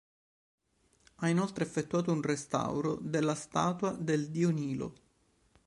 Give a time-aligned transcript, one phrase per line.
[1.17, 4.95] Ha inoltre effettuato un restauro della statua del dio Nilo.